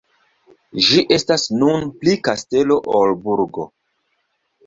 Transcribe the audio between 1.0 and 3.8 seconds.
estas nun pli kastelo ol burgo.